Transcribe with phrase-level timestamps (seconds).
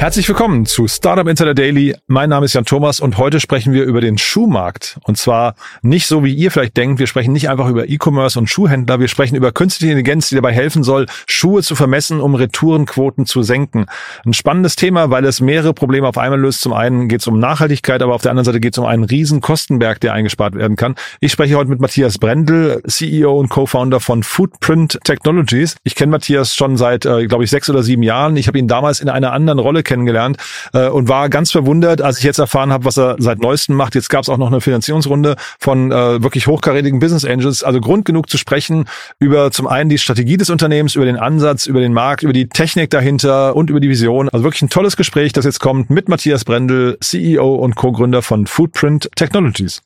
[0.00, 1.94] Herzlich willkommen zu Startup Insider Daily.
[2.06, 4.98] Mein Name ist Jan Thomas und heute sprechen wir über den Schuhmarkt.
[5.04, 7.00] Und zwar nicht so, wie ihr vielleicht denkt.
[7.00, 8.98] Wir sprechen nicht einfach über E-Commerce und Schuhhändler.
[8.98, 13.42] Wir sprechen über künstliche Intelligenz, die dabei helfen soll, Schuhe zu vermessen, um Retourenquoten zu
[13.42, 13.84] senken.
[14.24, 16.62] Ein spannendes Thema, weil es mehrere Probleme auf einmal löst.
[16.62, 19.04] Zum einen geht es um Nachhaltigkeit, aber auf der anderen Seite geht es um einen
[19.04, 20.94] riesen Kostenberg, der eingespart werden kann.
[21.20, 25.76] Ich spreche heute mit Matthias Brendel, CEO und Co-Founder von Footprint Technologies.
[25.84, 28.38] Ich kenne Matthias schon seit, äh, glaube ich, sechs oder sieben Jahren.
[28.38, 30.36] Ich habe ihn damals in einer anderen Rolle kennengelernt
[30.72, 33.96] äh, und war ganz verwundert, als ich jetzt erfahren habe, was er seit neuestem macht.
[33.96, 37.64] Jetzt gab es auch noch eine Finanzierungsrunde von äh, wirklich hochkarätigen Business Angels.
[37.64, 38.84] Also Grund genug zu sprechen
[39.18, 42.48] über zum einen die Strategie des Unternehmens, über den Ansatz, über den Markt, über die
[42.48, 44.28] Technik dahinter und über die Vision.
[44.28, 48.46] Also wirklich ein tolles Gespräch, das jetzt kommt mit Matthias Brendel, CEO und Co-Gründer von
[48.46, 49.82] Footprint Technologies.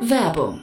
[0.00, 0.62] Werbung.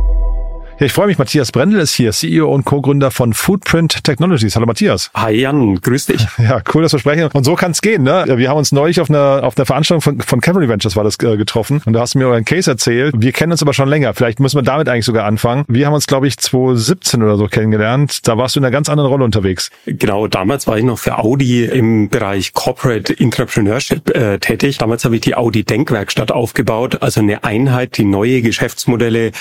[0.81, 4.55] Ja, ich freue mich, Matthias Brendel ist hier, CEO und Co-Gründer von Footprint Technologies.
[4.55, 5.11] Hallo Matthias.
[5.13, 6.25] Hi Jan, grüß dich.
[6.39, 7.29] Ja, cool, dass wir sprechen.
[7.33, 8.25] Und so kann es gehen, ne?
[8.27, 11.19] Wir haben uns neulich auf einer, auf einer Veranstaltung von, von Cavalry Ventures war das
[11.21, 13.13] äh, getroffen und da hast du mir euren Case erzählt.
[13.15, 14.15] Wir kennen uns aber schon länger.
[14.15, 15.65] Vielleicht müssen wir damit eigentlich sogar anfangen.
[15.67, 18.27] Wir haben uns, glaube ich, 2017 oder so kennengelernt.
[18.27, 19.69] Da warst du in einer ganz anderen Rolle unterwegs.
[19.85, 24.79] Genau, damals war ich noch für Audi im Bereich Corporate Entrepreneurship äh, tätig.
[24.79, 29.31] Damals habe ich die Audi Denkwerkstatt aufgebaut, also eine Einheit, die neue Geschäftsmodelle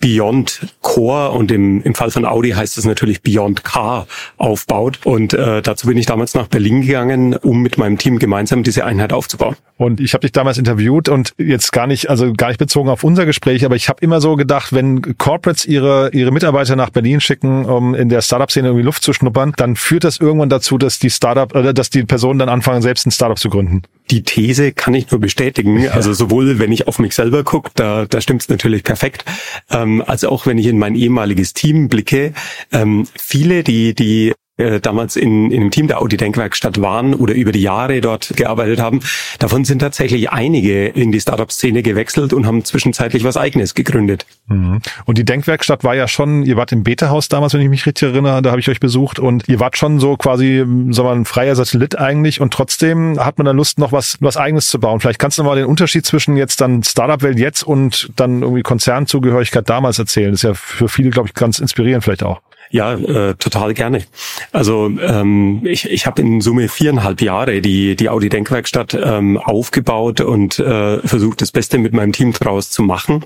[0.00, 5.00] Beyond Core und im, im Fall von Audi heißt es natürlich Beyond Car aufbaut.
[5.04, 8.84] Und äh, dazu bin ich damals nach Berlin gegangen, um mit meinem Team gemeinsam diese
[8.84, 9.56] Einheit aufzubauen.
[9.76, 13.04] Und ich habe dich damals interviewt und jetzt gar nicht, also gar nicht bezogen auf
[13.04, 17.20] unser Gespräch, aber ich habe immer so gedacht, wenn Corporates ihre ihre Mitarbeiter nach Berlin
[17.20, 20.98] schicken, um in der Startup-Szene irgendwie Luft zu schnuppern, dann führt das irgendwann dazu, dass
[20.98, 23.82] die Startup oder dass die Personen dann anfangen, selbst ein Startup zu gründen.
[24.10, 25.88] Die These kann ich nur bestätigen.
[25.88, 29.24] Also sowohl, wenn ich auf mich selber gucke, da, da stimmt es natürlich perfekt,
[29.70, 32.32] ähm, als auch wenn ich in mein ehemaliges Team blicke.
[32.72, 37.34] Ähm, viele, die die äh, damals in, in dem Team der Audi Denkwerkstatt waren oder
[37.34, 39.00] über die Jahre dort gearbeitet haben,
[39.38, 44.26] davon sind tatsächlich einige in die Startup-Szene gewechselt und haben zwischenzeitlich was eigenes gegründet.
[44.48, 44.80] Mhm.
[45.04, 48.10] Und die Denkwerkstatt war ja schon, ihr wart im Beta-Haus damals, wenn ich mich richtig
[48.10, 51.16] erinnere, da habe ich euch besucht und ihr wart schon so quasi, sagen wir mal,
[51.16, 54.80] ein freier Satellit eigentlich und trotzdem hat man da Lust, noch was, was eigenes zu
[54.80, 55.00] bauen.
[55.00, 59.68] Vielleicht kannst du mal den Unterschied zwischen jetzt dann Startup-Welt jetzt und dann irgendwie Konzernzugehörigkeit
[59.68, 60.32] damals erzählen.
[60.32, 62.40] Das ist ja für viele, glaube ich, ganz inspirierend vielleicht auch.
[62.70, 64.04] Ja, äh, total gerne.
[64.52, 70.20] Also ähm, ich, ich habe in Summe viereinhalb Jahre die, die Audi Denkwerkstatt ähm, aufgebaut
[70.20, 73.24] und äh, versucht, das Beste mit meinem Team draus zu machen.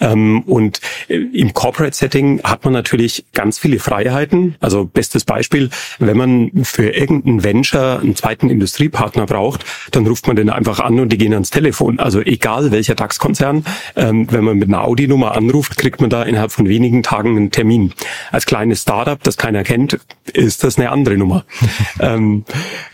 [0.00, 4.54] Ähm, und im Corporate-Setting hat man natürlich ganz viele Freiheiten.
[4.60, 10.36] Also bestes Beispiel, wenn man für irgendeinen Venture einen zweiten Industriepartner braucht, dann ruft man
[10.36, 11.98] den einfach an und die gehen ans Telefon.
[11.98, 13.64] Also egal welcher DAX-Konzern,
[13.96, 17.50] ähm, wenn man mit einer Audi-Nummer anruft, kriegt man da innerhalb von wenigen Tagen einen
[17.50, 17.92] Termin.
[18.30, 19.98] Als kleines Startup, das keiner kennt,
[20.34, 21.46] ist das eine andere Nummer.
[22.00, 22.44] ähm,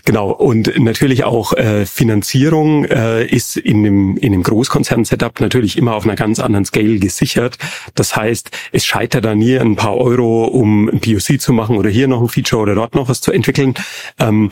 [0.05, 0.31] genau.
[0.31, 6.04] Und natürlich auch äh, Finanzierung äh, ist in dem, in dem Großkonzern-Setup natürlich immer auf
[6.04, 7.59] einer ganz anderen Scale gesichert.
[7.97, 11.91] Das heißt, es scheitert da nie ein paar Euro, um ein POC zu machen oder
[11.91, 13.75] hier noch ein Feature oder dort noch was zu entwickeln.
[14.21, 14.51] Ähm,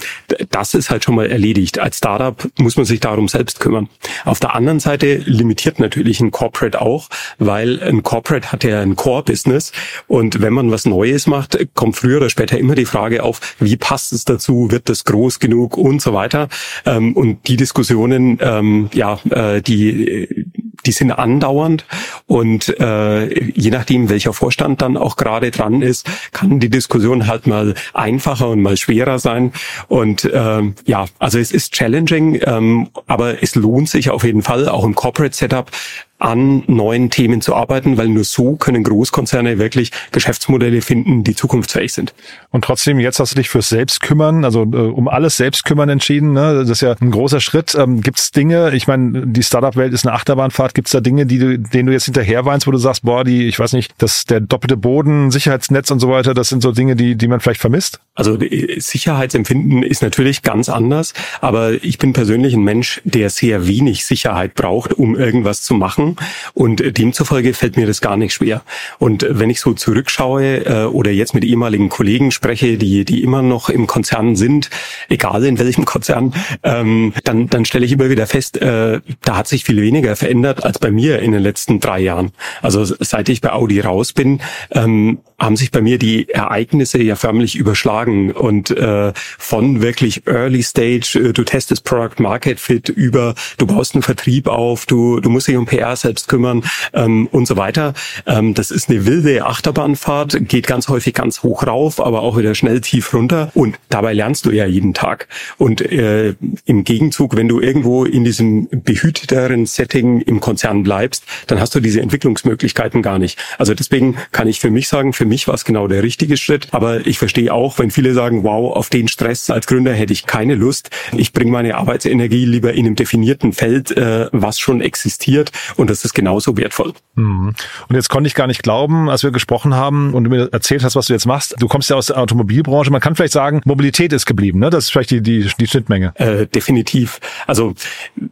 [0.51, 1.79] das ist halt schon mal erledigt.
[1.79, 3.89] Als Startup muss man sich darum selbst kümmern.
[4.25, 7.09] Auf der anderen Seite limitiert natürlich ein Corporate auch,
[7.39, 9.71] weil ein Corporate hat ja ein Core-Business
[10.09, 13.77] und wenn man was Neues macht, kommt früher oder später immer die Frage auf, wie
[13.77, 16.49] passt es dazu, wird das groß genug und so weiter.
[16.85, 20.47] Ähm, und die Diskussionen, ähm, ja, äh, die
[20.87, 21.85] die sind andauernd
[22.27, 27.47] und äh, je nachdem, welcher Vorstand dann auch gerade dran ist, kann die Diskussion halt
[27.47, 29.53] mal einfacher und mal schwerer sein.
[29.89, 34.69] Und ähm, ja, also es ist challenging, ähm, aber es lohnt sich auf jeden Fall,
[34.69, 35.71] auch im Corporate Setup
[36.19, 41.93] an neuen Themen zu arbeiten, weil nur so können Großkonzerne wirklich Geschäftsmodelle finden, die zukunftsfähig
[41.93, 42.13] sind.
[42.51, 46.33] Und trotzdem, jetzt hast du dich fürs Selbstkümmern, also äh, um alles Selbstkümmern entschieden.
[46.33, 46.55] Ne?
[46.55, 47.75] Das ist ja ein großer Schritt.
[47.77, 51.25] Ähm, Gibt es Dinge, ich meine, die Startup-Welt ist eine Achterbahnfahrt, gibt es da Dinge,
[51.25, 53.95] die du, denen du jetzt hinterher weinst, wo du sagst, boah, die, ich weiß nicht,
[53.99, 57.39] das, der doppelte Boden, Sicherheitsnetz und so weiter, das sind so Dinge, die, die man
[57.39, 58.01] vielleicht vermisst?
[58.15, 58.37] Also
[58.79, 64.55] Sicherheitsempfinden ist natürlich ganz anders, aber ich bin persönlich ein Mensch, der sehr wenig Sicherheit
[64.55, 66.17] braucht, um irgendwas zu machen machen.
[66.55, 68.63] Und demzufolge fällt mir das gar nicht schwer.
[68.99, 73.43] Und wenn ich so zurückschaue äh, oder jetzt mit ehemaligen Kollegen spreche, die, die immer
[73.43, 74.71] noch im Konzern sind,
[75.09, 79.49] egal in welchem Konzern, ähm, dann, dann stelle ich immer wieder fest, äh, da hat
[79.49, 82.33] sich viel weniger verändert als bei mir in den letzten drei Jahren.
[82.63, 84.41] Also seit ich bei Audi raus bin,
[84.73, 90.63] ähm, haben sich bei mir die Ereignisse ja förmlich überschlagen und äh, von wirklich Early
[90.63, 95.31] Stage, äh, du testest Product Market Fit über, du baust einen Vertrieb auf, du, du
[95.31, 97.95] musst dich um PR selbst kümmern ähm, und so weiter.
[98.27, 102.55] Ähm, das ist eine wilde Achterbahnfahrt, geht ganz häufig ganz hoch rauf, aber auch wieder
[102.55, 105.29] schnell tief runter und dabei lernst du ja jeden Tag.
[105.57, 106.35] Und äh,
[106.65, 111.81] im Gegenzug, wenn du irgendwo in diesem behüteteren Setting im Konzern bleibst, dann hast du
[111.81, 113.39] diese Entwicklungsmöglichkeiten gar nicht.
[113.59, 116.69] Also deswegen kann ich für mich sagen, für mich war es genau der richtige Schritt.
[116.73, 120.27] Aber ich verstehe auch, wenn viele sagen, wow, auf den Stress als Gründer hätte ich
[120.27, 120.91] keine Lust.
[121.17, 125.53] Ich bringe meine Arbeitsenergie lieber in einem definierten Feld, äh, was schon existiert.
[125.77, 126.93] Und das ist genauso wertvoll.
[127.15, 127.55] Mhm.
[127.89, 130.85] Und jetzt konnte ich gar nicht glauben, als wir gesprochen haben und du mir erzählt
[130.85, 131.57] hast, was du jetzt machst.
[131.59, 132.91] Du kommst ja aus der Automobilbranche.
[132.91, 134.59] Man kann vielleicht sagen, Mobilität ist geblieben.
[134.59, 134.71] Ne?
[134.71, 136.13] Das ist vielleicht die, die, die Schnittmenge.
[136.17, 137.21] Äh, definitiv.
[137.47, 137.75] Also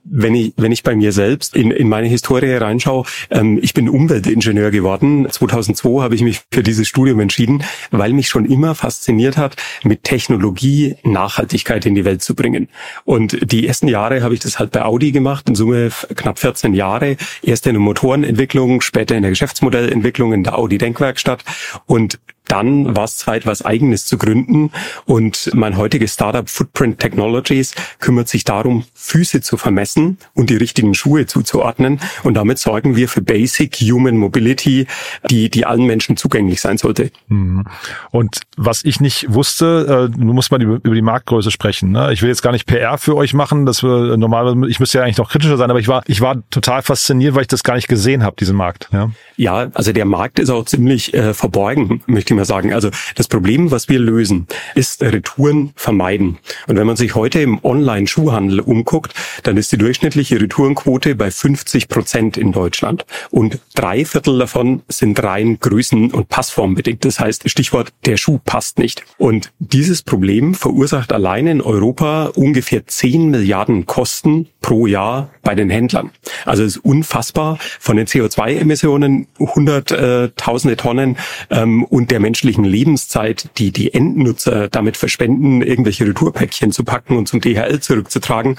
[0.04, 3.88] wenn ich, wenn ich bei mir selbst in, in meine Historie reinschaue, ähm, ich bin
[3.88, 5.26] Umweltingenieur geworden.
[5.30, 10.04] 2002 habe ich mich für dieses Studium entschieden, weil mich schon immer fasziniert hat, mit
[10.04, 12.68] Technologie Nachhaltigkeit in die Welt zu bringen.
[13.04, 16.74] Und die ersten Jahre habe ich das halt bei Audi gemacht, in Summe knapp 14
[16.74, 17.16] Jahre.
[17.46, 21.44] Erst in der Motorenentwicklung, später in der Geschäftsmodellentwicklung in der Audi Denkwerkstatt.
[21.86, 24.70] Und dann war es Zeit, was eigenes zu gründen.
[25.04, 30.94] Und mein heutiges Startup Footprint Technologies kümmert sich darum, Füße zu vermessen und die richtigen
[30.94, 32.00] Schuhe zuzuordnen.
[32.22, 34.86] Und damit sorgen wir für Basic Human Mobility,
[35.30, 37.10] die, die allen Menschen zugänglich sein sollte.
[37.28, 37.64] Mhm.
[38.10, 41.90] Und was ich nicht wusste, äh, du musst mal über, die Marktgröße sprechen.
[41.92, 42.12] Ne?
[42.12, 45.04] Ich will jetzt gar nicht PR für euch machen, dass wir normal, ich müsste ja
[45.04, 47.74] eigentlich noch kritischer sein, aber ich war, ich war total fasziniert, weil ich das gar
[47.74, 48.88] nicht gesehen habe, diesen Markt.
[48.92, 52.72] Ja, ja also der Markt ist auch ziemlich äh, verborgen, möchte mal sagen.
[52.72, 56.38] Also das Problem, was wir lösen, ist Retouren vermeiden.
[56.66, 61.88] Und wenn man sich heute im Online-Schuhhandel umguckt, dann ist die durchschnittliche Retourenquote bei 50
[61.88, 63.04] Prozent in Deutschland.
[63.30, 67.04] Und drei Viertel davon sind rein Größen- und Passformbedingt.
[67.04, 69.04] Das heißt, Stichwort, der Schuh passt nicht.
[69.18, 75.70] Und dieses Problem verursacht allein in Europa ungefähr 10 Milliarden Kosten pro Jahr bei den
[75.70, 76.10] Händlern.
[76.44, 81.16] Also es ist unfassbar von den CO2-Emissionen hunderttausende Tonnen
[81.50, 87.28] ähm, und der menschlichen Lebenszeit, die die Endnutzer damit verschwenden, irgendwelche Retourpäckchen zu packen und
[87.28, 88.56] zum DHL zurückzutragen,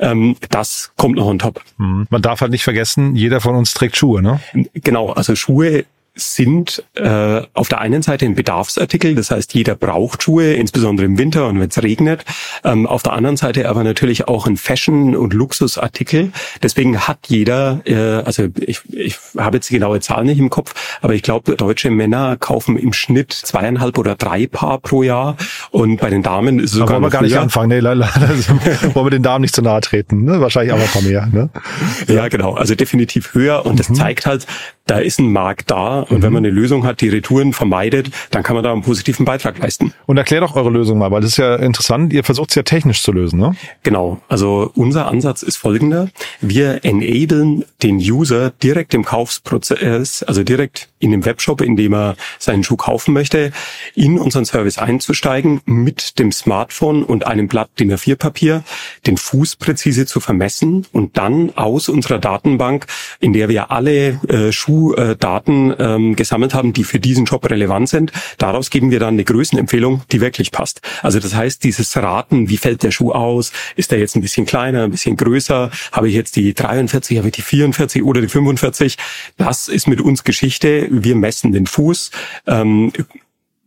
[0.00, 1.62] ähm, das kommt noch on top.
[1.78, 2.08] Mhm.
[2.10, 4.40] Man darf halt nicht vergessen, jeder von uns trägt Schuhe, ne?
[4.74, 5.84] Genau, also Schuhe
[6.14, 11.18] sind äh, auf der einen Seite ein Bedarfsartikel, das heißt, jeder braucht Schuhe, insbesondere im
[11.18, 12.24] Winter und wenn es regnet.
[12.62, 16.32] Ähm, auf der anderen Seite aber natürlich auch ein Fashion- und Luxusartikel.
[16.62, 20.74] Deswegen hat jeder, äh, also ich, ich habe jetzt die genaue Zahl nicht im Kopf,
[21.02, 25.36] aber ich glaube, deutsche Männer kaufen im Schnitt zweieinhalb oder drei Paar pro Jahr
[25.70, 27.70] und bei den Damen ist es sogar wollen wir gar nicht anfangen.
[27.70, 28.08] Nee, leider,
[28.94, 30.24] wollen wir den Damen nicht zu nahe treten.
[30.24, 30.40] Ne?
[30.40, 31.26] Wahrscheinlich auch ein paar mehr.
[31.26, 31.50] Ne?
[32.06, 32.28] Ja.
[32.28, 32.54] genau.
[32.54, 33.94] Also definitiv höher und das mhm.
[33.96, 34.46] zeigt halt,
[34.86, 36.22] da ist ein Markt da und mhm.
[36.22, 39.58] wenn man eine Lösung hat, die Retouren vermeidet, dann kann man da einen positiven Beitrag
[39.58, 39.94] leisten.
[40.06, 42.12] Und erklär doch eure Lösung mal, weil das ist ja interessant.
[42.12, 43.56] Ihr versucht es ja technisch zu lösen, ne?
[43.82, 44.20] Genau.
[44.28, 46.08] Also unser Ansatz ist folgender.
[46.40, 52.16] Wir enablen den User direkt im Kaufsprozess, also direkt in dem Webshop, in dem er
[52.38, 53.52] seinen Schuh kaufen möchte,
[53.94, 58.64] in unseren Service einzusteigen, mit dem Smartphone und einem Blatt DIN A4-Papier
[59.06, 62.86] den Fuß präzise zu vermessen und dann aus unserer Datenbank,
[63.20, 68.12] in der wir alle äh, Schuhdaten ähm, gesammelt haben, die für diesen Job relevant sind.
[68.38, 70.80] Daraus geben wir dann eine Größenempfehlung, die wirklich passt.
[71.02, 73.52] Also das heißt, dieses Raten, wie fällt der Schuh aus?
[73.76, 75.70] Ist der jetzt ein bisschen kleiner, ein bisschen größer?
[75.92, 78.96] Habe ich jetzt die 43, habe ich die 44 oder die 45?
[79.36, 80.88] Das ist mit uns Geschichte.
[80.90, 82.10] Wir messen den Fuß.
[82.46, 82.92] Ähm,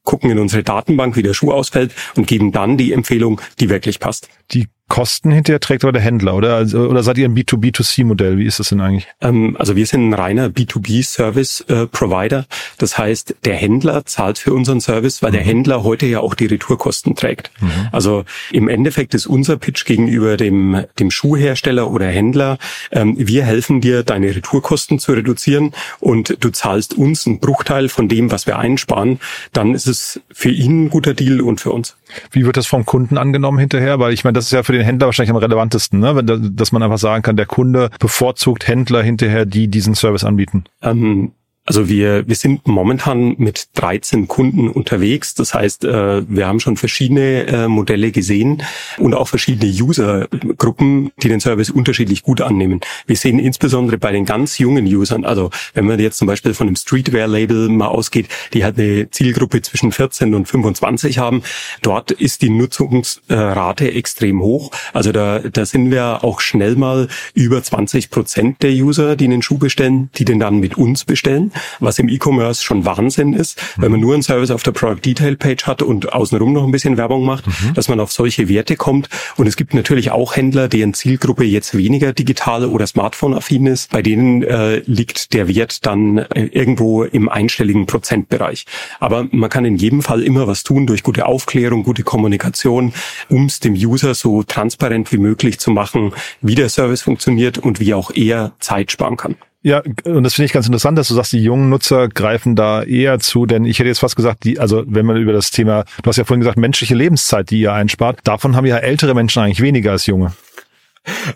[0.04, 4.00] gucken in unsere Datenbank, wie der Schuh ausfällt und geben dann die Empfehlung, die wirklich
[4.00, 4.30] passt.
[4.52, 6.56] Die Kosten hinterher trägt aber der Händler, oder?
[6.56, 8.38] Also, oder seid ihr ein B2B2C-Modell?
[8.38, 9.08] Wie ist das denn eigentlich?
[9.22, 12.40] Ähm, also wir sind ein reiner B2B-Service-Provider.
[12.40, 12.44] Äh,
[12.78, 15.36] das heißt, der Händler zahlt für unseren Service, weil mhm.
[15.36, 17.52] der Händler heute ja auch die Retourkosten trägt.
[17.60, 17.90] Mhm.
[17.92, 22.58] Also im Endeffekt ist unser Pitch gegenüber dem, dem Schuhhersteller oder Händler,
[22.92, 28.08] ähm, wir helfen dir, deine Retourkosten zu reduzieren und du zahlst uns einen Bruchteil von
[28.08, 29.20] dem, was wir einsparen.
[29.52, 31.98] Dann ist es für ihn ein guter Deal und für uns.
[32.32, 34.00] Wie wird das vom Kunden angenommen hinterher?
[34.00, 36.16] Weil ich meine, das ist ja für den Händler wahrscheinlich am relevantesten, ne?
[36.16, 40.66] Wenn, dass man einfach sagen kann, der Kunde bevorzugt Händler hinterher, die diesen Service anbieten.
[40.82, 41.32] Ähm,
[41.68, 45.36] also wir, wir sind momentan mit 13 Kunden unterwegs.
[45.36, 48.64] Das heißt, äh, wir haben schon verschiedene äh, Modelle gesehen
[48.98, 52.80] und auch verschiedene Usergruppen, die den Service unterschiedlich gut annehmen.
[53.06, 56.68] Wir sehen insbesondere bei den ganz jungen Usern, also wenn man jetzt zum Beispiel von
[56.68, 61.44] einem Streetwear-Label mal ausgeht, die halt eine Zielgruppe zwischen 14 und 25 haben,
[61.82, 64.72] dort ist die Nutzungsrate extrem hoch.
[64.94, 69.42] Also da, da sind wir auch schnell mal über 20 Prozent der User, die einen
[69.42, 73.92] Schuh bestellen, die den dann mit uns bestellen was im E-Commerce schon Wahnsinn ist, wenn
[73.92, 76.98] man nur einen Service auf der Product Detail Page hat und außenrum noch ein bisschen
[76.98, 77.74] Werbung macht, mhm.
[77.74, 79.10] dass man auf solche Werte kommt.
[79.36, 83.92] Und es gibt natürlich auch Händler, deren Zielgruppe jetzt weniger digital oder Smartphone-affin ist.
[83.92, 88.66] Bei denen äh, liegt der Wert dann äh, irgendwo im einstelligen Prozentbereich.
[89.00, 92.94] Aber man kann in jedem Fall immer was tun durch gute Aufklärung, gute Kommunikation,
[93.30, 97.80] um es dem User so transparent wie möglich zu machen, wie der Service funktioniert und
[97.80, 99.36] wie auch er Zeit sparen kann.
[99.64, 102.84] Ja, und das finde ich ganz interessant, dass du sagst, die jungen Nutzer greifen da
[102.84, 105.84] eher zu, denn ich hätte jetzt fast gesagt, die, also wenn man über das Thema,
[106.04, 109.42] du hast ja vorhin gesagt, menschliche Lebenszeit, die ihr einspart, davon haben ja ältere Menschen
[109.42, 110.34] eigentlich weniger als junge.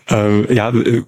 [0.08, 1.02] Ähm, ja, äh,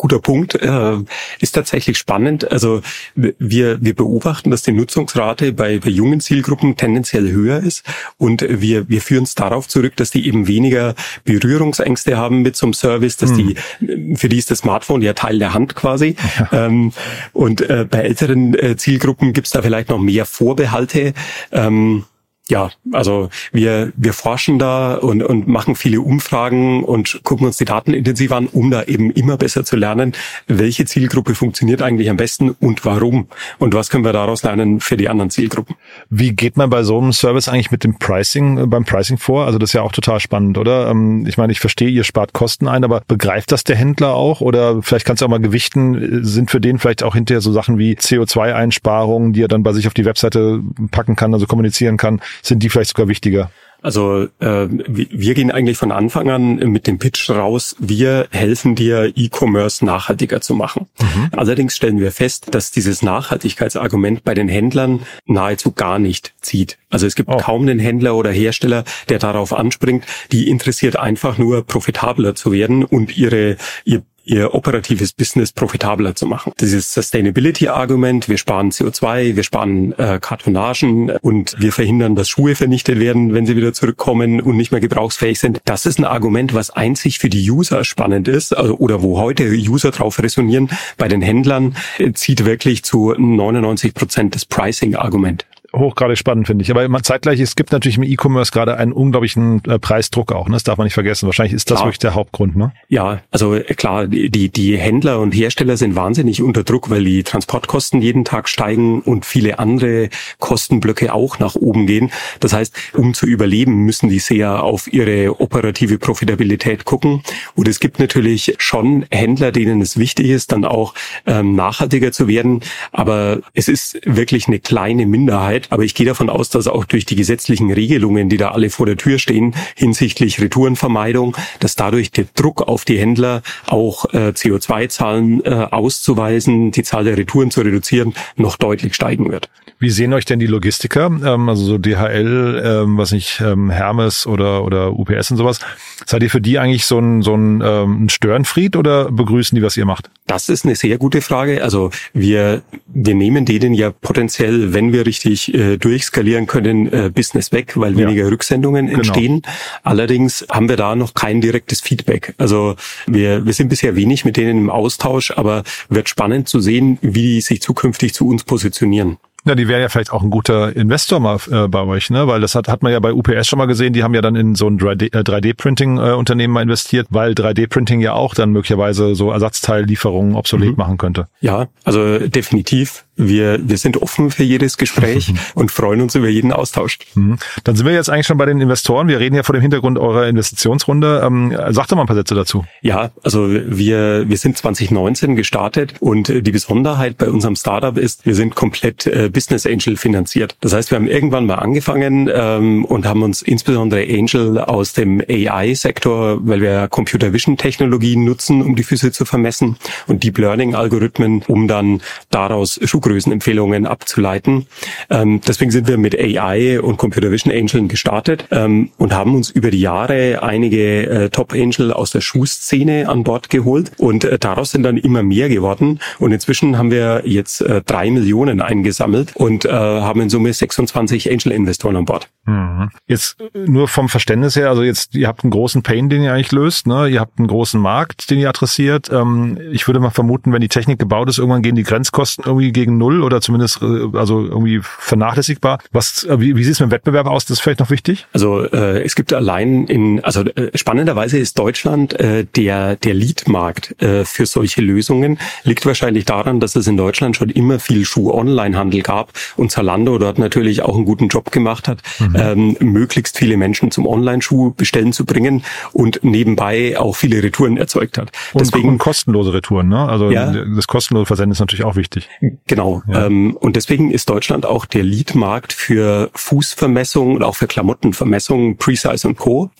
[0.00, 0.54] guter Punkt.
[0.54, 0.96] Äh,
[1.40, 2.50] ist tatsächlich spannend.
[2.50, 2.80] Also
[3.14, 7.84] wir, wir beobachten, dass die Nutzungsrate bei, bei jungen Zielgruppen tendenziell höher ist
[8.16, 12.66] und wir, wir führen es darauf zurück, dass die eben weniger Berührungsängste haben mit so
[12.66, 13.54] einem Service, dass hm.
[13.80, 16.16] die, für die ist das Smartphone ja Teil der Hand quasi.
[16.52, 16.92] Ähm,
[17.32, 21.12] und äh, bei älteren äh, Zielgruppen gibt es da vielleicht noch mehr Vorbehalte.
[21.52, 22.04] Ähm,
[22.50, 27.64] ja, also wir, wir forschen da und, und machen viele Umfragen und gucken uns die
[27.64, 30.12] Daten intensiv an, um da eben immer besser zu lernen,
[30.46, 33.28] welche Zielgruppe funktioniert eigentlich am besten und warum
[33.58, 35.76] und was können wir daraus lernen für die anderen Zielgruppen.
[36.10, 39.46] Wie geht man bei so einem Service eigentlich mit dem Pricing, äh, beim Pricing vor?
[39.46, 40.90] Also das ist ja auch total spannend, oder?
[40.90, 44.40] Ähm, ich meine, ich verstehe, ihr spart Kosten ein, aber begreift das der Händler auch?
[44.40, 47.78] Oder vielleicht kannst du auch mal gewichten, sind für den vielleicht auch hinterher so Sachen
[47.78, 52.20] wie CO2-Einsparungen, die er dann bei sich auf die Webseite packen kann, also kommunizieren kann,
[52.42, 53.50] sind die vielleicht sogar wichtiger?
[53.82, 59.12] Also äh, wir gehen eigentlich von Anfang an mit dem Pitch raus, wir helfen dir,
[59.16, 60.86] E-Commerce nachhaltiger zu machen.
[61.00, 61.30] Mhm.
[61.32, 66.78] Allerdings stellen wir fest, dass dieses Nachhaltigkeitsargument bei den Händlern nahezu gar nicht zieht.
[66.90, 67.38] Also es gibt oh.
[67.38, 70.04] kaum einen Händler oder Hersteller, der darauf anspringt.
[70.30, 76.26] Die interessiert einfach nur profitabler zu werden und ihre ihr ihr operatives Business profitabler zu
[76.26, 76.52] machen.
[76.60, 83.00] Dieses Sustainability-Argument, wir sparen CO2, wir sparen äh, Kartonagen und wir verhindern, dass Schuhe vernichtet
[83.00, 85.60] werden, wenn sie wieder zurückkommen und nicht mehr gebrauchsfähig sind.
[85.64, 89.44] Das ist ein Argument, was einzig für die User spannend ist also, oder wo heute
[89.44, 90.70] User drauf resonieren.
[90.96, 96.70] Bei den Händlern äh, zieht wirklich zu 99 Prozent das Pricing-Argument hochgradig spannend, finde ich.
[96.70, 100.54] Aber zeitgleich, es gibt natürlich im E-Commerce gerade einen unglaublichen äh, Preisdruck auch, ne?
[100.54, 101.26] Das darf man nicht vergessen.
[101.26, 101.86] Wahrscheinlich ist das klar.
[101.86, 102.72] wirklich der Hauptgrund, ne?
[102.88, 107.22] Ja, also äh, klar, die, die Händler und Hersteller sind wahnsinnig unter Druck, weil die
[107.22, 110.08] Transportkosten jeden Tag steigen und viele andere
[110.38, 112.10] Kostenblöcke auch nach oben gehen.
[112.40, 117.22] Das heißt, um zu überleben, müssen die sehr auf ihre operative Profitabilität gucken.
[117.54, 120.94] Und es gibt natürlich schon Händler, denen es wichtig ist, dann auch
[121.26, 122.60] ähm, nachhaltiger zu werden.
[122.92, 125.72] Aber es ist wirklich eine kleine Minderheit, Zeit.
[125.72, 128.86] Aber ich gehe davon aus, dass auch durch die gesetzlichen Regelungen, die da alle vor
[128.86, 135.44] der Tür stehen, hinsichtlich Retourenvermeidung, dass dadurch der Druck auf die Händler, auch äh, CO2-Zahlen
[135.44, 139.48] äh, auszuweisen, die Zahl der Retouren zu reduzieren, noch deutlich steigen wird.
[139.78, 144.26] Wie sehen euch denn die Logistiker, ähm, also so DHL, ähm, was nicht, ähm, Hermes
[144.26, 145.58] oder, oder UPS und sowas?
[146.04, 149.62] Seid ihr für die eigentlich so ein, so ein, ähm, ein Störenfried oder begrüßen die,
[149.62, 150.10] was ihr macht?
[150.26, 151.62] Das ist eine sehr gute Frage.
[151.62, 157.52] Also wir, wir nehmen denen ja potenziell, wenn wir richtig äh, durchskalieren können, äh, Business
[157.52, 158.06] weg, weil ja.
[158.06, 158.98] weniger Rücksendungen genau.
[158.98, 159.42] entstehen.
[159.82, 162.34] Allerdings haben wir da noch kein direktes Feedback.
[162.38, 162.76] Also
[163.06, 167.30] wir, wir sind bisher wenig mit denen im Austausch, aber wird spannend zu sehen, wie
[167.30, 169.18] die sich zukünftig zu uns positionieren.
[169.46, 172.26] Ja, die wären ja vielleicht auch ein guter Investor mal äh, bei euch, ne?
[172.26, 174.36] Weil das hat, hat man ja bei UPS schon mal gesehen, die haben ja dann
[174.36, 180.36] in so ein 3D-Printing-Unternehmen äh, mal investiert, weil 3D-Printing ja auch dann möglicherweise so Ersatzteillieferungen
[180.36, 180.76] obsolet mhm.
[180.76, 181.26] machen könnte.
[181.40, 183.06] Ja, also definitiv.
[183.16, 186.98] Wir, wir sind offen für jedes Gespräch und freuen uns über jeden Austausch.
[187.14, 187.38] Mhm.
[187.64, 189.08] Dann sind wir jetzt eigentlich schon bei den Investoren.
[189.08, 191.22] Wir reden ja vor dem Hintergrund eurer Investitionsrunde.
[191.24, 192.64] Ähm, sag doch mal ein paar Sätze dazu.
[192.82, 198.34] Ja, also wir, wir sind 2019 gestartet und die Besonderheit bei unserem Startup ist, wir
[198.34, 200.56] sind komplett äh, Business Angel finanziert.
[200.60, 205.20] Das heißt, wir haben irgendwann mal angefangen ähm, und haben uns insbesondere Angel aus dem
[205.20, 209.76] AI-Sektor, weil wir Computer Vision Technologien nutzen, um die Füße zu vermessen
[210.06, 212.00] und Deep Learning Algorithmen, um dann
[212.30, 214.66] daraus Schuhgrößenempfehlungen abzuleiten.
[215.08, 219.50] Ähm, deswegen sind wir mit AI und Computer Vision Angeln gestartet ähm, und haben uns
[219.50, 224.38] über die Jahre einige äh, Top Angel aus der Schuhszene an Bord geholt und äh,
[224.38, 229.34] daraus sind dann immer mehr geworden und inzwischen haben wir jetzt äh, drei Millionen eingesammelt
[229.34, 232.28] und äh, haben in Summe 26 Angel Investoren an Bord.
[232.50, 232.90] Mhm.
[233.06, 236.52] Jetzt nur vom Verständnis her, also jetzt ihr habt einen großen Pain, den ihr eigentlich
[236.52, 237.08] löst, ne?
[237.08, 239.10] Ihr habt einen großen Markt, den ihr adressiert.
[239.12, 242.72] Ähm, ich würde mal vermuten, wenn die Technik gebaut ist, irgendwann gehen die Grenzkosten irgendwie
[242.72, 245.78] gegen null oder zumindest äh, also irgendwie vernachlässigbar.
[245.92, 247.44] Was, äh, wie, wie sieht es mit dem Wettbewerb aus?
[247.44, 248.26] Das ist vielleicht noch wichtig?
[248.32, 254.00] Also äh, es gibt allein in, also äh, spannenderweise ist Deutschland äh, der der Leadmarkt
[254.02, 255.38] äh, für solche Lösungen.
[255.62, 260.38] Liegt wahrscheinlich daran, dass es in Deutschland schon immer viel Schuh-Online-Handel gab und Zalando dort
[260.38, 262.39] natürlich auch einen guten Job gemacht hat, mhm.
[262.40, 268.18] Ähm, möglichst viele Menschen zum Online-Schuh bestellen zu bringen und nebenbei auch viele Retouren erzeugt
[268.18, 268.32] hat.
[268.52, 270.08] Und, Deswegen und kostenlose Retouren, ne?
[270.08, 272.28] Also ja, das kostenlose Versenden ist natürlich auch wichtig.
[272.66, 273.02] Genau.
[273.08, 273.26] Ja.
[273.26, 279.26] Ähm, und deswegen ist Deutschland auch der Leadmarkt für Fußvermessung und auch für Klamottenvermessung, Precise
[279.26, 279.70] und Co.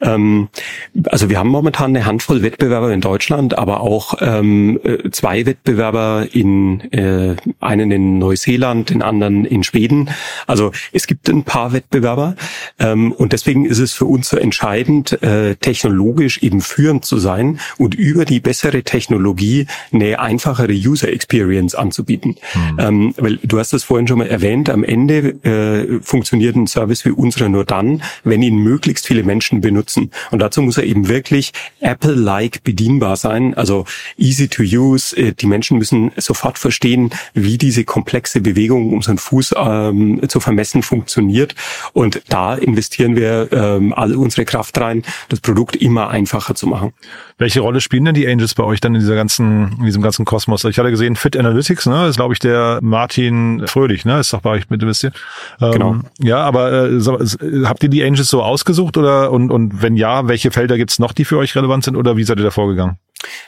[0.00, 0.48] Ähm,
[1.06, 6.26] also wir haben momentan eine Handvoll Wettbewerber in Deutschland, aber auch ähm, äh, zwei Wettbewerber
[6.32, 10.10] in äh, einen in Neuseeland, den anderen in Schweden.
[10.46, 11.85] Also es gibt ein paar Wettbewerber
[12.78, 17.58] ähm, und deswegen ist es für uns so entscheidend, äh, technologisch eben führend zu sein
[17.78, 22.36] und über die bessere Technologie eine einfachere User Experience anzubieten.
[22.54, 22.78] Mhm.
[22.78, 27.04] Ähm, weil du hast es vorhin schon mal erwähnt, am Ende äh, funktioniert ein Service
[27.04, 30.10] wie unserer nur dann, wenn ihn möglichst viele Menschen benutzen.
[30.30, 33.84] Und dazu muss er eben wirklich Apple-like bedienbar sein, also
[34.16, 35.16] easy to use.
[35.16, 40.40] Äh, die Menschen müssen sofort verstehen, wie diese komplexe Bewegung, um seinen Fuß ähm, zu
[40.40, 41.54] vermessen, funktioniert.
[41.92, 46.92] Und da investieren wir ähm, alle unsere Kraft rein, das Produkt immer einfacher zu machen.
[47.38, 50.24] Welche Rolle spielen denn die Angels bei euch dann in dieser ganzen, in diesem ganzen
[50.24, 50.64] Kosmos?
[50.64, 54.40] Ich hatte gesehen, Fit Analytics, ne, ist glaube ich der Martin Fröhlich, ne, ist doch
[54.40, 55.14] bei euch mit investiert.
[55.60, 55.96] Ähm, genau.
[56.18, 57.00] Ja, aber äh,
[57.64, 61.12] habt ihr die Angels so ausgesucht oder und und wenn ja, welche Felder gibt's noch,
[61.12, 62.98] die für euch relevant sind oder wie seid ihr da vorgegangen?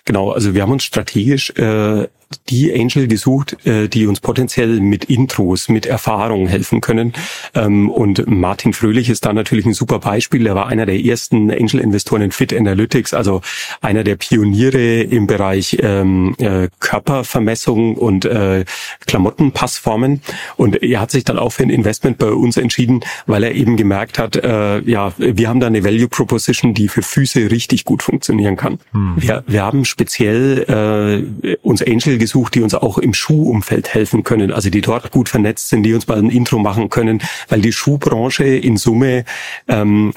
[0.05, 2.09] Genau, also wir haben uns strategisch äh,
[2.49, 7.13] die Angel gesucht, äh, die uns potenziell mit Intros, mit Erfahrung helfen können.
[7.55, 10.47] Ähm, und Martin Fröhlich ist da natürlich ein super Beispiel.
[10.47, 13.41] Er war einer der ersten Angel-Investoren in Fit Analytics, also
[13.81, 18.65] einer der Pioniere im Bereich ähm, äh, Körpervermessung und äh,
[19.07, 20.23] Klamottenpassformen.
[20.57, 23.77] Und er hat sich dann auch für ein Investment bei uns entschieden, weil er eben
[23.77, 28.03] gemerkt hat, äh, ja, wir haben da eine Value Proposition, die für Füße richtig gut
[28.03, 28.79] funktionieren kann.
[28.93, 29.15] Hm.
[29.17, 34.53] Wir, wir haben speziell äh, uns Angel gesucht, die uns auch im Schuhumfeld helfen können,
[34.53, 37.73] also die dort gut vernetzt sind, die uns mal ein Intro machen können, weil die
[37.73, 39.25] Schuhbranche in Summe
[39.69, 40.13] ähm,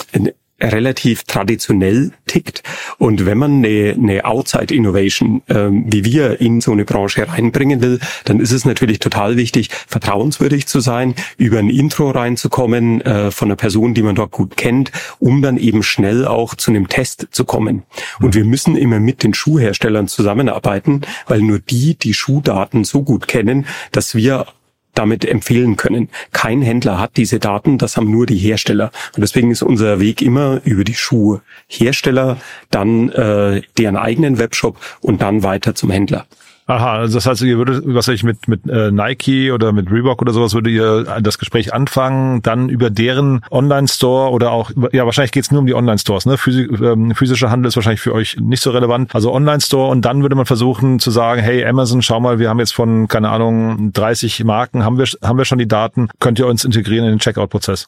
[0.61, 2.63] relativ traditionell tickt.
[2.97, 7.81] Und wenn man eine, eine Outside Innovation, ähm, wie wir in so eine Branche reinbringen
[7.81, 13.31] will, dann ist es natürlich total wichtig, vertrauenswürdig zu sein, über ein Intro reinzukommen äh,
[13.31, 16.87] von einer Person, die man dort gut kennt, um dann eben schnell auch zu einem
[16.87, 17.83] Test zu kommen.
[18.19, 23.27] Und wir müssen immer mit den Schuhherstellern zusammenarbeiten, weil nur die die Schuhdaten so gut
[23.27, 24.45] kennen, dass wir
[24.93, 26.09] damit empfehlen können.
[26.31, 28.91] Kein Händler hat diese Daten, das haben nur die Hersteller.
[29.15, 32.37] Und deswegen ist unser Weg immer über die Schuhhersteller,
[32.69, 36.25] dann äh, deren eigenen Webshop und dann weiter zum Händler.
[36.71, 39.91] Aha, also das heißt, ihr würdet, was weiß ich, mit, mit äh, Nike oder mit
[39.91, 45.03] Reebok oder sowas, würdet ihr das Gespräch anfangen, dann über deren Online-Store oder auch, ja,
[45.03, 46.37] wahrscheinlich geht's nur um die Online-Stores, ne?
[46.37, 49.13] Physi ähm, physischer Handel ist wahrscheinlich für euch nicht so relevant.
[49.13, 52.59] Also Online-Store und dann würde man versuchen zu sagen, hey Amazon, schau mal, wir haben
[52.59, 56.47] jetzt von, keine Ahnung, 30 Marken, haben wir, haben wir schon die Daten, könnt ihr
[56.47, 57.87] uns integrieren in den Checkout-Prozess?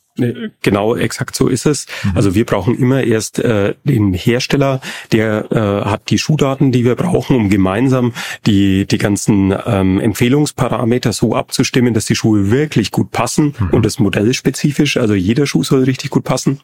[0.61, 1.85] Genau, exakt so ist es.
[2.03, 2.11] Mhm.
[2.15, 4.81] Also wir brauchen immer erst äh, den Hersteller,
[5.13, 8.11] der äh, hat die Schuhdaten, die wir brauchen, um gemeinsam
[8.45, 13.69] die die, die ganzen ähm, Empfehlungsparameter so abzustimmen, dass die Schuhe wirklich gut passen mhm.
[13.71, 16.59] und das Modell spezifisch, also jeder Schuh soll richtig gut passen.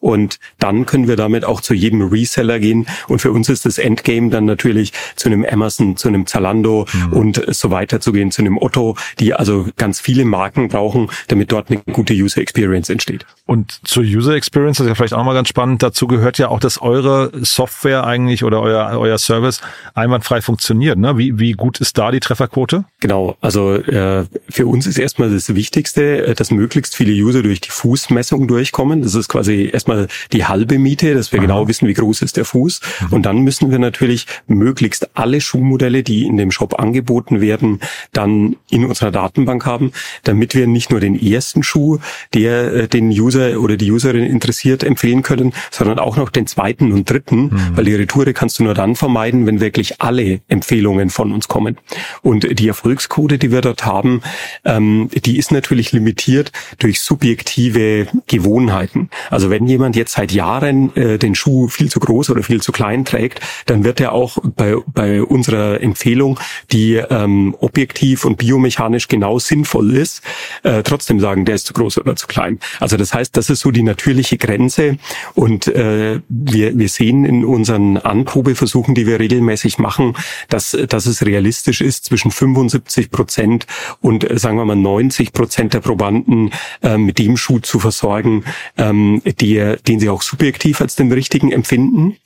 [0.00, 2.86] Und dann können wir damit auch zu jedem Reseller gehen.
[3.08, 7.12] Und für uns ist das Endgame dann natürlich zu einem Amazon, zu einem Zalando mhm.
[7.12, 11.52] und so weiter zu gehen, zu einem Otto, die also ganz viele Marken brauchen, damit
[11.52, 13.26] dort eine gute User Experience entsteht.
[13.46, 16.48] Und zur User Experience, das ist ja vielleicht auch mal ganz spannend, dazu gehört ja
[16.48, 19.60] auch, dass eure Software eigentlich oder euer, euer Service
[19.94, 20.98] einwandfrei funktioniert.
[20.98, 21.18] Ne?
[21.18, 22.84] Wie, wie gut ist da die Trefferquote?
[23.00, 27.60] Genau, also äh, für uns ist erstmal das Wichtigste, äh, dass möglichst viele User durch
[27.60, 29.02] die Fußmessung durchkommen.
[29.02, 31.46] Das ist quasi erstmal die halbe Miete, dass wir Aha.
[31.46, 32.80] genau wissen, wie groß ist der Fuß.
[33.00, 33.12] Mhm.
[33.12, 37.80] Und dann müssen wir natürlich möglichst alle Schuhmodelle, die in dem Shop angeboten werden,
[38.12, 39.92] dann in unserer Datenbank haben,
[40.24, 41.98] damit wir nicht nur den ersten Schuh,
[42.34, 46.92] der äh, den User oder die Userin interessiert, empfehlen können, sondern auch noch den zweiten
[46.92, 47.76] und dritten, mhm.
[47.76, 51.78] weil die Retoure kannst du nur dann vermeiden, wenn wirklich alle Empfehlungen von uns kommen.
[52.22, 54.22] Und die Erfolgsquote, die wir dort haben,
[54.64, 59.10] ähm, die ist natürlich limitiert durch subjektive Gewohnheiten.
[59.30, 62.72] Also wenn jemand jetzt seit Jahren äh, den Schuh viel zu groß oder viel zu
[62.72, 66.38] klein trägt, dann wird er auch bei, bei unserer Empfehlung,
[66.72, 70.22] die ähm, objektiv und biomechanisch genau sinnvoll ist,
[70.62, 72.58] äh, trotzdem sagen, der ist zu groß oder zu klein.
[72.78, 74.98] Also das heißt, das ist so die natürliche Grenze
[75.34, 80.16] und äh, wir, wir sehen in unseren Anprobeversuchen, die wir regelmäßig machen,
[80.48, 83.66] dass, dass es realistisch ist, zwischen 75 Prozent
[84.00, 86.52] und äh, sagen wir mal 90 Prozent der Probanden
[86.82, 88.44] äh, mit dem Schuh zu versorgen,
[88.76, 92.16] ähm, die, den sie auch subjektiv als den richtigen empfinden.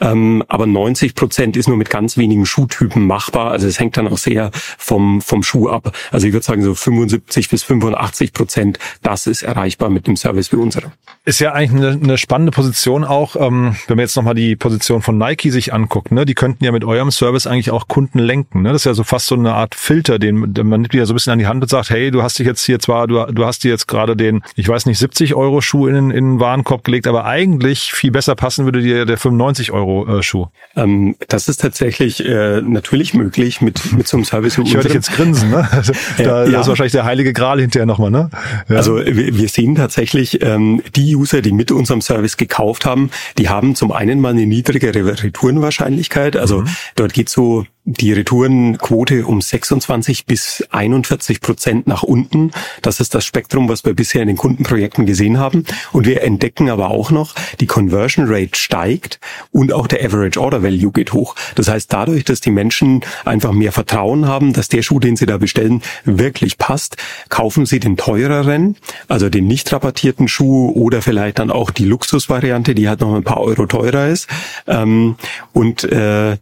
[0.00, 3.50] Ähm, aber 90 Prozent ist nur mit ganz wenigen Schuhtypen machbar.
[3.50, 5.96] Also es hängt dann auch sehr vom, vom Schuh ab.
[6.10, 10.52] Also ich würde sagen so 75 bis 85 Prozent, das ist erreichbar mit dem Service
[10.52, 10.92] wie unserem.
[11.24, 15.02] Ist ja eigentlich eine, eine spannende Position auch, ähm, wenn man jetzt nochmal die Position
[15.02, 16.12] von Nike sich anguckt.
[16.12, 16.26] Ne?
[16.26, 18.43] Die könnten ja mit eurem Service eigentlich auch Kunden lenken.
[18.52, 18.72] Ne?
[18.72, 21.16] Das ist ja so fast so eine Art Filter, den man nimmt ja so ein
[21.16, 23.44] bisschen an die Hand und sagt, hey, du hast dich jetzt hier zwar, du, du
[23.44, 26.84] hast dir jetzt gerade den, ich weiß nicht, 70 Euro Schuh in, in den Warenkorb
[26.84, 30.46] gelegt, aber eigentlich viel besser passen würde dir der 95 Euro äh, Schuh.
[30.76, 34.58] Ähm, das ist tatsächlich äh, natürlich möglich mit, mit so einem Service.
[34.58, 35.68] Ich höre dich jetzt grinsen, ne?
[36.18, 36.60] Da, ja.
[36.60, 38.30] ist wahrscheinlich der heilige Gral hinterher nochmal, ne?
[38.68, 38.76] Ja.
[38.76, 43.48] Also wir, wir sehen tatsächlich, ähm, die User, die mit unserem Service gekauft haben, die
[43.48, 46.36] haben zum einen mal eine niedrigere Retourenwahrscheinlichkeit.
[46.36, 46.68] Also mhm.
[46.96, 52.50] dort geht so die Retourenquote um 26 bis 41 Prozent nach unten.
[52.80, 55.64] Das ist das Spektrum, was wir bisher in den Kundenprojekten gesehen haben.
[55.92, 59.20] Und wir entdecken aber auch noch, die Conversion Rate steigt
[59.52, 61.36] und auch der Average Order Value geht hoch.
[61.56, 65.26] Das heißt, dadurch, dass die Menschen einfach mehr Vertrauen haben, dass der Schuh, den sie
[65.26, 66.96] da bestellen, wirklich passt,
[67.28, 68.76] kaufen sie den teureren,
[69.08, 73.24] also den nicht rabattierten Schuh oder vielleicht dann auch die Luxusvariante, die halt noch ein
[73.24, 74.26] paar Euro teurer ist.
[74.66, 75.16] Ähm,
[75.52, 76.38] und äh,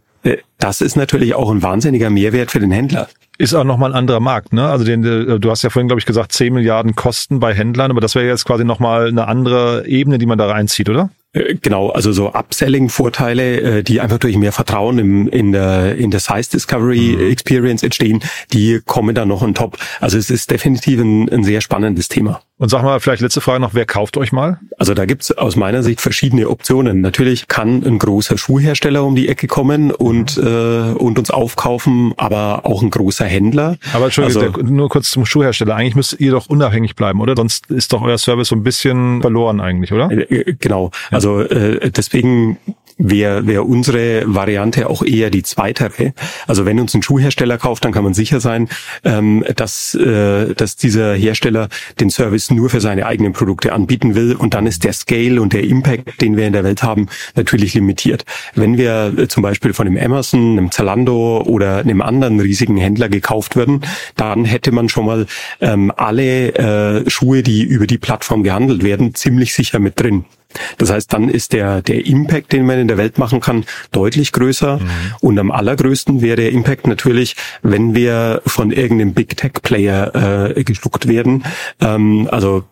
[0.57, 3.09] das ist natürlich auch ein wahnsinniger Mehrwert für den Händler.
[3.37, 4.69] Ist auch nochmal ein anderer Markt, ne?
[4.69, 7.91] Also den, äh, du hast ja vorhin, glaube ich, gesagt, 10 Milliarden Kosten bei Händlern,
[7.91, 11.09] aber das wäre jetzt quasi nochmal eine andere Ebene, die man da reinzieht, oder?
[11.33, 16.19] Äh, genau, also so Upselling-Vorteile, die einfach durch mehr Vertrauen im, in der, in der
[16.19, 17.31] Size Discovery mhm.
[17.31, 19.77] Experience entstehen, die kommen dann noch on top.
[19.99, 22.41] Also es ist definitiv ein, ein sehr spannendes Thema.
[22.57, 24.59] Und sag mal, vielleicht letzte Frage noch, wer kauft euch mal?
[24.77, 27.01] Also da gibt's aus meiner Sicht verschiedene Optionen.
[27.01, 30.47] Natürlich kann ein großer Schuhhersteller um die Ecke kommen und, mhm.
[30.47, 33.77] äh, und uns aufkaufen, aber auch ein großer Händler.
[33.93, 35.75] Aber Entschuldigung, also, nur kurz zum Schuhhersteller.
[35.75, 37.35] Eigentlich müsst ihr doch unabhängig bleiben, oder?
[37.35, 40.11] Sonst ist doch euer Service so ein bisschen verloren eigentlich, oder?
[40.11, 40.91] Äh, äh, genau.
[41.11, 42.57] Also äh, deswegen
[42.97, 46.13] wäre wär unsere Variante auch eher die zweitere.
[46.47, 48.69] Also wenn uns ein Schuhhersteller kauft, dann kann man sicher sein,
[49.03, 54.35] ähm, dass, äh, dass dieser Hersteller den Service nur für seine eigenen Produkte anbieten will
[54.35, 57.73] und dann ist der Scale und der Impact, den wir in der Welt haben, natürlich
[57.73, 58.25] limitiert.
[58.55, 63.09] Wenn wir äh, zum Beispiel von einem Amazon, einem Zalando oder einem anderen riesigen Händler
[63.09, 63.81] gekauft würden,
[64.15, 65.25] dann hätte man schon mal
[65.61, 66.53] ähm, alle
[67.03, 70.25] äh, Schuhe, die über die Plattform gehandelt werden, ziemlich sicher mit drin.
[70.77, 74.31] Das heißt, dann ist der, der Impact, den man in der Welt machen kann, deutlich
[74.31, 74.77] größer.
[74.77, 74.89] Mhm.
[75.21, 80.63] Und am allergrößten wäre der Impact natürlich, wenn wir von irgendeinem Big Tech Player äh,
[80.63, 81.43] geschluckt werden.
[81.81, 82.63] Ähm, also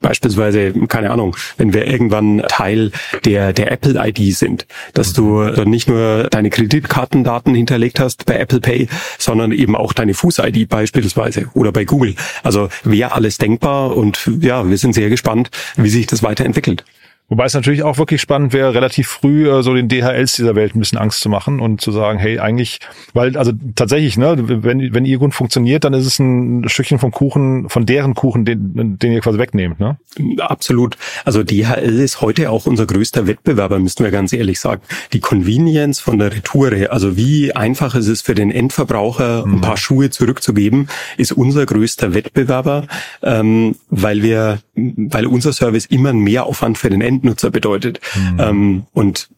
[0.00, 2.92] beispielsweise, keine Ahnung, wenn wir irgendwann Teil
[3.24, 8.38] der, der Apple ID sind, dass du dann nicht nur deine Kreditkartendaten hinterlegt hast bei
[8.38, 12.14] Apple Pay, sondern eben auch deine Fuß-ID beispielsweise oder bei Google.
[12.42, 16.84] Also wäre alles denkbar und ja, wir sind sehr gespannt, wie sich das weiterentwickelt.
[17.30, 20.74] Wobei es natürlich auch wirklich spannend wäre, relativ früh äh, so den DHLs dieser Welt
[20.74, 22.78] ein bisschen Angst zu machen und zu sagen, hey, eigentlich,
[23.12, 27.10] weil also tatsächlich, ne, wenn, wenn ihr gut funktioniert, dann ist es ein Stückchen vom
[27.10, 29.98] Kuchen, von deren Kuchen, den, den ihr quasi wegnehmt, ne?
[30.38, 30.96] Absolut.
[31.26, 34.80] Also DHL ist heute auch unser größter Wettbewerber, müssten wir ganz ehrlich sagen.
[35.12, 39.60] Die Convenience von der Retoure, also wie einfach ist es für den Endverbraucher, ein mhm.
[39.60, 40.88] paar Schuhe zurückzugeben,
[41.18, 42.86] ist unser größter Wettbewerber,
[43.22, 48.00] ähm, weil wir, weil unser Service immer mehr Aufwand für den Endverbraucher Endnutzer bedeutet.
[48.14, 48.40] Mhm.
[48.40, 49.28] Ähm, und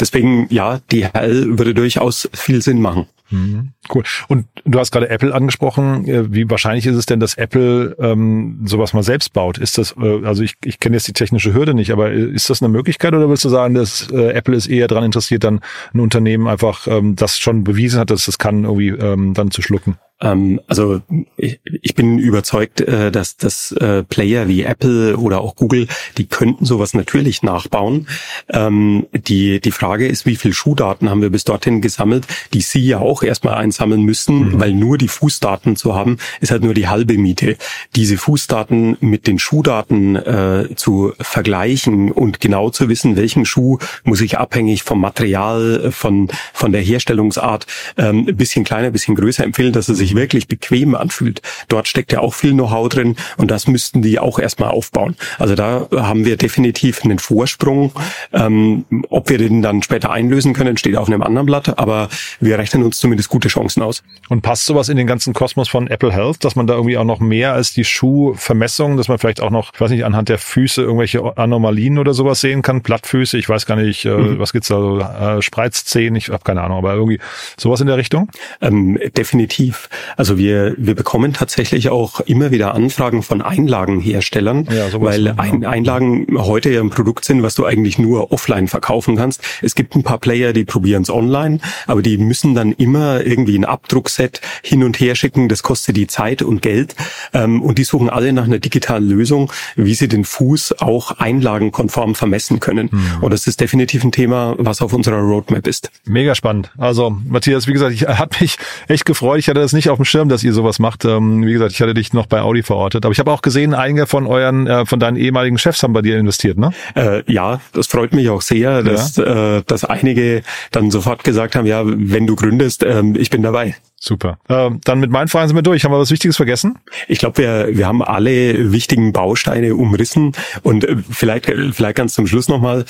[0.00, 3.06] deswegen, ja, DHL würde durchaus viel Sinn machen.
[3.30, 3.72] Mhm.
[3.92, 4.04] Cool.
[4.28, 6.06] Und du hast gerade Apple angesprochen.
[6.06, 9.58] Äh, wie wahrscheinlich ist es denn, dass Apple ähm, sowas mal selbst baut?
[9.58, 12.62] Ist das, äh, also ich, ich kenne jetzt die technische Hürde nicht, aber ist das
[12.62, 15.60] eine Möglichkeit oder willst du sagen, dass äh, Apple ist eher daran interessiert, dann
[15.92, 19.62] ein Unternehmen einfach, ähm, das schon bewiesen hat, dass das kann, irgendwie ähm, dann zu
[19.62, 19.96] schlucken?
[20.20, 21.02] Ähm, also
[21.36, 26.26] ich, ich bin überzeugt, äh, dass, dass äh, Player wie Apple oder auch Google, die
[26.26, 28.08] könnten sowas natürlich nachbauen.
[28.48, 32.80] Ähm, die, die Frage ist, wie viel Schuhdaten haben wir bis dorthin gesammelt, die Sie
[32.80, 34.60] ja auch erstmal einsammeln müssen, mhm.
[34.60, 37.56] weil nur die Fußdaten zu haben, ist halt nur die halbe Miete.
[37.94, 44.20] Diese Fußdaten mit den Schuhdaten äh, zu vergleichen und genau zu wissen, welchen Schuh muss
[44.20, 47.66] ich abhängig vom Material, von, von der Herstellungsart
[47.98, 51.42] ähm, ein bisschen kleiner, ein bisschen größer empfehlen, dass es sich sich wirklich bequem anfühlt.
[51.68, 55.16] Dort steckt ja auch viel Know-how drin und das müssten die auch erstmal aufbauen.
[55.38, 57.92] Also da haben wir definitiv einen Vorsprung.
[58.32, 62.08] Ähm, ob wir den dann später einlösen können, steht auf einem anderen Blatt, aber
[62.40, 64.02] wir rechnen uns zumindest gute Chancen aus.
[64.28, 67.04] Und passt sowas in den ganzen Kosmos von Apple Health, dass man da irgendwie auch
[67.04, 70.38] noch mehr als die Schuhvermessung, dass man vielleicht auch noch, ich weiß nicht, anhand der
[70.38, 74.38] Füße irgendwelche Anomalien oder sowas sehen kann, Plattfüße, ich weiß gar nicht, äh, mhm.
[74.38, 77.18] was gibt's da, so, äh, Spreizzehen, ich habe keine Ahnung, aber irgendwie
[77.56, 78.30] sowas in der Richtung?
[78.60, 79.88] Ähm, definitiv.
[80.16, 86.26] Also wir, wir bekommen tatsächlich auch immer wieder Anfragen von Einlagenherstellern, ja, weil Ein, Einlagen
[86.36, 89.42] heute ja ein Produkt sind, was du eigentlich nur offline verkaufen kannst.
[89.62, 93.58] Es gibt ein paar Player, die probieren es online, aber die müssen dann immer irgendwie
[93.58, 95.48] ein Abdruckset hin und her schicken.
[95.48, 96.94] Das kostet die Zeit und Geld.
[97.32, 102.14] Ähm, und die suchen alle nach einer digitalen Lösung, wie sie den Fuß auch einlagenkonform
[102.14, 102.88] vermessen können.
[102.92, 103.22] Mhm.
[103.22, 105.90] Und das ist definitiv ein Thema, was auf unserer Roadmap ist.
[106.04, 106.70] Mega spannend.
[106.78, 108.56] Also Matthias, wie gesagt, ich hat mich
[108.88, 109.38] echt gefreut.
[109.38, 111.04] Ich hatte das nicht nicht auf dem Schirm, dass ihr sowas macht.
[111.04, 113.04] Ähm, wie gesagt, ich hatte dich noch bei Audi verortet.
[113.04, 116.02] Aber ich habe auch gesehen, einige von euren, äh, von deinen ehemaligen Chefs haben bei
[116.02, 116.72] dir investiert, ne?
[116.94, 119.58] Äh, ja, das freut mich auch sehr, dass, ja.
[119.58, 123.76] äh, dass einige dann sofort gesagt haben, ja, wenn du gründest, äh, ich bin dabei.
[123.98, 124.38] Super.
[124.48, 125.84] Äh, dann mit meinen Fragen sind wir durch.
[125.84, 126.78] Haben wir was Wichtiges vergessen?
[127.06, 132.26] Ich glaube, wir, wir haben alle wichtigen Bausteine umrissen und äh, vielleicht, vielleicht ganz zum
[132.26, 132.84] Schluss nochmal.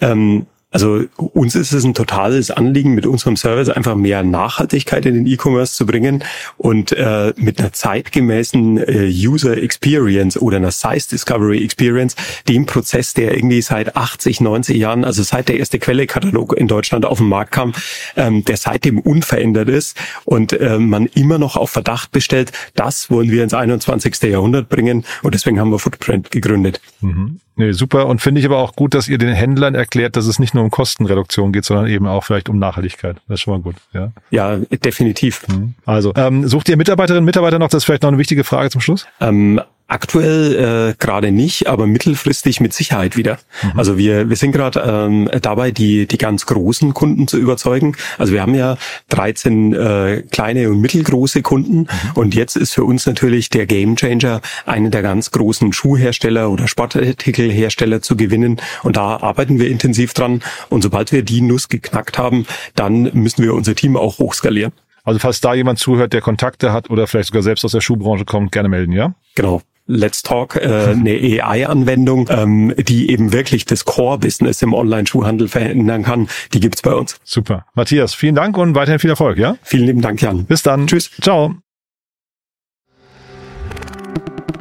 [0.00, 5.14] Ähm, also uns ist es ein totales Anliegen, mit unserem Service einfach mehr Nachhaltigkeit in
[5.14, 6.22] den E-Commerce zu bringen
[6.58, 12.16] und äh, mit einer zeitgemäßen äh, User Experience oder einer Size Discovery Experience,
[12.48, 17.06] dem Prozess, der irgendwie seit 80, 90 Jahren, also seit der erste Quelle-Katalog in Deutschland
[17.06, 17.72] auf den Markt kam,
[18.16, 23.30] ähm, der seitdem unverändert ist und äh, man immer noch auf Verdacht bestellt, das wollen
[23.30, 24.22] wir ins 21.
[24.24, 26.82] Jahrhundert bringen und deswegen haben wir Footprint gegründet.
[27.00, 27.40] Mhm.
[27.58, 28.06] Nee, super.
[28.06, 30.62] Und finde ich aber auch gut, dass ihr den Händlern erklärt, dass es nicht nur
[30.62, 33.16] um Kostenreduktion geht, sondern eben auch vielleicht um Nachhaltigkeit.
[33.26, 33.74] Das ist schon mal gut.
[33.92, 35.46] Ja, ja definitiv.
[35.48, 35.74] Mhm.
[35.84, 37.68] Also, ähm, sucht ihr Mitarbeiterinnen und Mitarbeiter noch?
[37.68, 39.08] Das ist vielleicht noch eine wichtige Frage zum Schluss.
[39.20, 43.38] Ähm, Aktuell äh, gerade nicht, aber mittelfristig mit Sicherheit wieder.
[43.62, 43.78] Mhm.
[43.78, 47.96] Also wir, wir sind gerade ähm, dabei, die, die ganz großen Kunden zu überzeugen.
[48.18, 48.76] Also wir haben ja
[49.08, 51.88] 13 äh, kleine und mittelgroße Kunden mhm.
[52.14, 58.02] und jetzt ist für uns natürlich der Gamechanger, einen der ganz großen Schuhhersteller oder Sportartikelhersteller
[58.02, 58.60] zu gewinnen.
[58.82, 60.42] Und da arbeiten wir intensiv dran.
[60.68, 64.72] Und sobald wir die Nuss geknackt haben, dann müssen wir unser Team auch hochskalieren.
[65.04, 68.26] Also falls da jemand zuhört, der Kontakte hat oder vielleicht sogar selbst aus der Schuhbranche
[68.26, 69.14] kommt, gerne melden, ja?
[69.34, 69.62] Genau.
[69.88, 71.10] Let's Talk, äh, eine
[71.42, 77.18] AI-Anwendung, ähm, die eben wirklich das Core-Business im Online-Schuhhandel verändern kann, die gibt's bei uns.
[77.24, 77.64] Super.
[77.74, 79.56] Matthias, vielen Dank und weiterhin viel Erfolg, ja?
[79.62, 80.44] Vielen lieben Dank, Jan.
[80.44, 80.86] Bis dann.
[80.86, 81.10] Tschüss.
[81.22, 81.54] Ciao.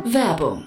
[0.06, 0.67] Werbung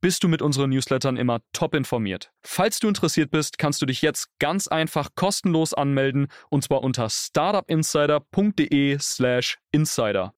[0.00, 2.30] bist du mit unseren Newslettern immer top informiert.
[2.42, 7.10] Falls du interessiert bist, kannst du dich jetzt ganz einfach kostenlos anmelden und zwar unter
[7.10, 10.32] startupinsider.de/slash insider.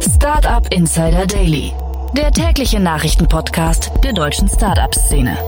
[0.00, 1.72] Startup Insider Daily,
[2.16, 5.38] der tägliche Nachrichtenpodcast der deutschen Startup-Szene.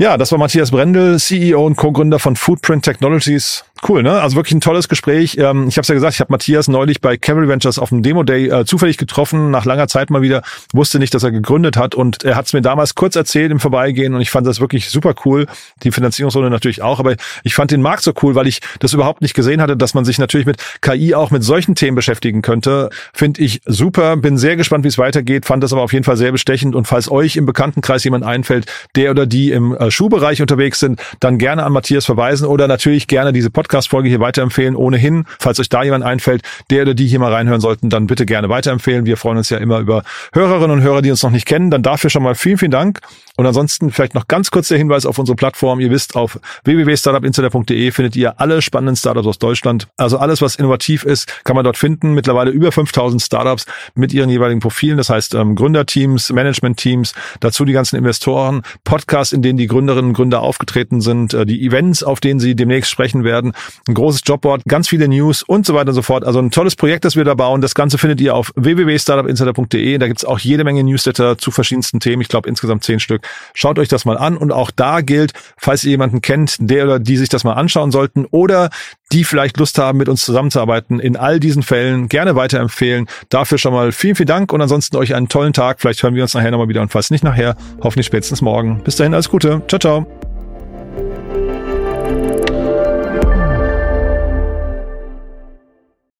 [0.00, 3.66] Ja, das war Matthias Brendel, CEO und Co-Gründer von Footprint Technologies.
[3.88, 4.20] Cool, ne?
[4.20, 5.38] Also wirklich ein tolles Gespräch.
[5.38, 8.24] Ähm, ich habe ja gesagt, ich habe Matthias neulich bei Cavalry Ventures auf dem Demo
[8.24, 10.42] Day äh, zufällig getroffen, nach langer Zeit mal wieder,
[10.74, 13.58] wusste nicht, dass er gegründet hat und er hat es mir damals kurz erzählt im
[13.58, 15.46] Vorbeigehen und ich fand das wirklich super cool.
[15.82, 19.22] Die Finanzierungsrunde natürlich auch, aber ich fand den Markt so cool, weil ich das überhaupt
[19.22, 22.90] nicht gesehen hatte, dass man sich natürlich mit KI auch mit solchen Themen beschäftigen könnte.
[23.14, 26.18] Finde ich super, bin sehr gespannt, wie es weitergeht, fand das aber auf jeden Fall
[26.18, 30.42] sehr bestechend und falls euch im Bekanntenkreis jemand einfällt, der oder die im äh, Schuhbereich
[30.42, 34.74] unterwegs sind, dann gerne an Matthias verweisen oder natürlich gerne diese Podcast Podcast-Folge hier weiterempfehlen.
[34.74, 38.26] Ohnehin, falls euch da jemand einfällt, der oder die hier mal reinhören sollten, dann bitte
[38.26, 39.06] gerne weiterempfehlen.
[39.06, 40.02] Wir freuen uns ja immer über
[40.32, 41.70] Hörerinnen und Hörer, die uns noch nicht kennen.
[41.70, 42.98] Dann dafür schon mal vielen, vielen Dank.
[43.40, 45.80] Und ansonsten vielleicht noch ganz kurz der Hinweis auf unsere Plattform.
[45.80, 49.88] Ihr wisst, auf www.startupinsider.de findet ihr alle spannenden Startups aus Deutschland.
[49.96, 52.12] Also alles, was innovativ ist, kann man dort finden.
[52.12, 54.98] Mittlerweile über 5000 Startups mit ihren jeweiligen Profilen.
[54.98, 60.14] Das heißt ähm, Gründerteams, Managementteams, dazu die ganzen Investoren, Podcasts, in denen die Gründerinnen und
[60.16, 63.54] Gründer aufgetreten sind, äh, die Events, auf denen sie demnächst sprechen werden,
[63.88, 66.26] ein großes Jobboard, ganz viele News und so weiter und so fort.
[66.26, 67.62] Also ein tolles Projekt, das wir da bauen.
[67.62, 69.96] Das Ganze findet ihr auf www.startupinsider.de.
[69.96, 72.20] Da gibt's auch jede Menge Newsletter zu verschiedensten Themen.
[72.20, 73.26] Ich glaube insgesamt zehn Stück.
[73.54, 76.98] Schaut euch das mal an und auch da gilt, falls ihr jemanden kennt, der oder
[76.98, 78.70] die sich das mal anschauen sollten oder
[79.12, 83.06] die vielleicht Lust haben, mit uns zusammenzuarbeiten, in all diesen Fällen gerne weiterempfehlen.
[83.28, 85.80] Dafür schon mal vielen, vielen Dank und ansonsten euch einen tollen Tag.
[85.80, 88.82] Vielleicht hören wir uns nachher nochmal wieder und falls nicht nachher, hoffentlich spätestens morgen.
[88.84, 89.62] Bis dahin, alles Gute.
[89.68, 90.29] Ciao, ciao.